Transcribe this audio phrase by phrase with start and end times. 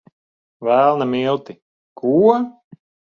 [0.67, 1.55] Velna milti!
[2.01, 2.15] Ko?